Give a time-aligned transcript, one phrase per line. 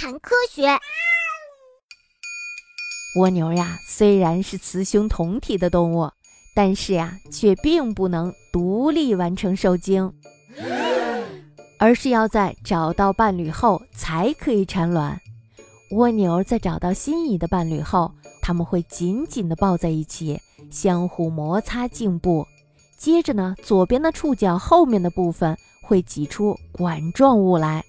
[0.00, 0.66] 谈科学。
[3.16, 6.10] 蜗牛呀，虽然是雌雄同体的动物，
[6.54, 10.10] 但是呀，却并不能独立完成受精，
[11.78, 15.20] 而是要在找到伴侣后才可以产卵。
[15.90, 18.10] 蜗牛在找到心仪的伴侣后，
[18.40, 20.40] 它们会紧紧地抱在一起，
[20.70, 22.46] 相互摩擦颈部。
[22.96, 27.84] 接着呢，左边的触角后面的部分会挤出管状物来，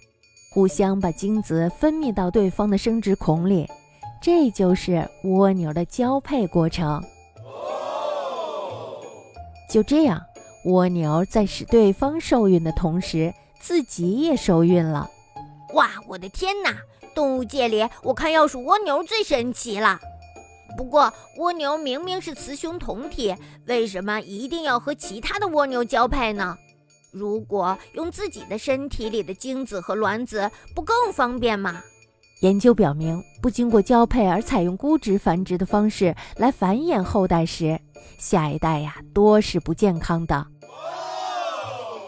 [0.54, 3.68] 互相把精子分泌到对方的生殖孔里。
[4.22, 7.02] 这就是蜗牛的交配过程。
[9.70, 10.22] 就这样，
[10.66, 15.10] 蜗牛在使对方受孕的同时，自己也受孕了。
[15.74, 16.76] 哇，我的天哪！
[17.16, 20.00] 动物界里，我看要数蜗牛最神奇了。
[20.78, 26.58] 不过，蜗牛明明是雌雄同体，为什么一定要和其他的蜗牛交配呢？
[27.12, 31.84] 如果用自己的身体里的精子和卵子，不更方便吗？
[32.42, 37.80] 研究表明，不经过交配而采用孤殖繁殖的方式来繁衍后代时，
[38.18, 40.48] 下一代呀多是不健康的。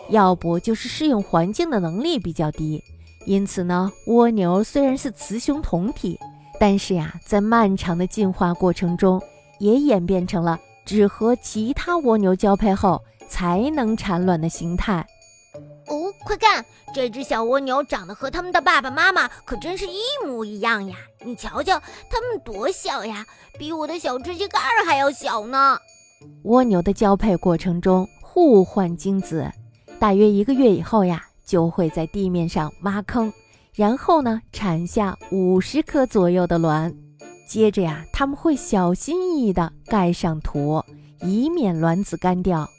[0.10, 2.82] 要不就是适应环境的能力比较低。
[3.26, 6.20] 因此呢，蜗牛虽然是雌雄同体，
[6.60, 9.22] 但是呀，在漫长的进化过程中，
[9.60, 13.02] 也演变成了只和其他蜗牛交配后
[13.34, 15.04] 才能产卵的形态。
[15.88, 20.96] 哦，快看，这只小蜗牛长得和它们的爸爸妈妈可真是一模一样呀！
[21.26, 21.82] 你瞧瞧，
[22.12, 23.26] 它们多小呀，
[23.58, 25.80] 比我的小指甲盖儿还要小呢。
[26.44, 29.52] 蜗牛的交配过程中互换精子，
[29.98, 33.34] 大约一个月以后呀，就会在地面上挖坑，
[33.74, 36.94] 然后呢产下五十颗左右的卵。
[37.50, 40.84] 接着呀，他们会小心翼翼地盖上土，
[41.22, 42.70] 以免卵子干掉。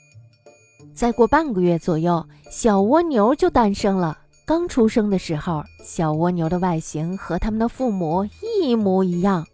[0.95, 4.17] 再过半个月左右，小蜗牛就诞生了。
[4.47, 9.45] 刚出生的时候，小蜗牛的外形和它们的父母一模一样，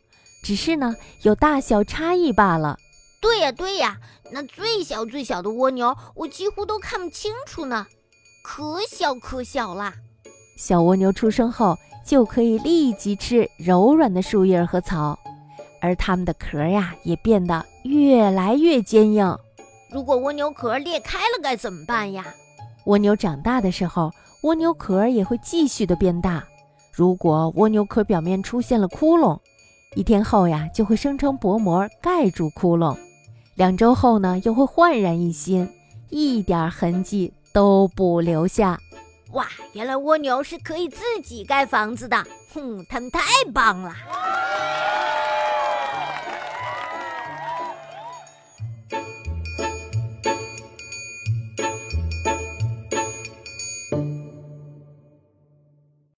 [0.45, 2.77] 只是呢有大小差异罢了。
[3.23, 3.97] 对呀，对呀，
[4.31, 7.87] 那最小最小的蜗牛，我几乎都看不清楚呢，
[8.45, 9.95] 可小可小啦。
[10.59, 11.75] 小蜗牛出生后
[12.05, 15.19] 就可以立即吃柔软的树叶和草，
[15.81, 19.35] 而它们的壳呀也变得越来越坚硬。
[19.93, 22.25] 如果蜗牛壳裂开了该怎么办呀？
[22.85, 24.11] 蜗牛长大的时候，
[24.43, 26.43] 蜗牛壳也会继续的变大。
[26.93, 29.39] 如果蜗牛壳表面出现了窟窿，
[29.97, 32.97] 一天后呀就会生成薄膜盖住窟窿，
[33.55, 35.69] 两周后呢又会焕然一新，
[36.09, 38.79] 一点痕迹都不留下。
[39.33, 42.17] 哇，原来蜗牛是可以自己盖房子的，
[42.55, 43.21] 哼，它们太
[43.53, 43.95] 棒了！